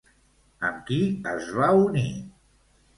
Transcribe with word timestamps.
Amb 0.69 0.81
qui 0.89 0.97
es 1.35 1.53
va 1.61 1.71
unir? 1.85 2.09